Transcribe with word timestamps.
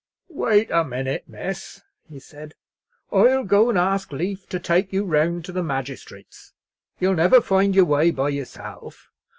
"Wait 0.29 0.71
a 0.71 0.83
minute, 0.83 1.23
miss," 1.27 1.83
he 2.09 2.17
said; 2.17 2.55
"I'll 3.11 3.43
go 3.43 3.69
and 3.69 3.77
ask 3.77 4.11
lief 4.11 4.49
to 4.49 4.59
take 4.59 4.91
you 4.91 5.05
round 5.05 5.45
to 5.45 5.51
the 5.51 5.61
magistrate's. 5.61 6.53
You'll 6.99 7.13
never 7.13 7.39
find 7.39 7.75
your 7.75 7.85
way 7.85 8.09
by 8.09 8.29
yourself. 8.29 9.11